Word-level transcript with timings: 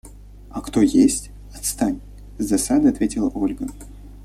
–А 0.49 0.61
кто 0.63 0.81
есть?– 0.81 1.29
Отстань!– 1.55 2.01
с 2.39 2.47
досадой 2.47 2.89
ответила 2.89 3.29
Ольга. 3.35 3.67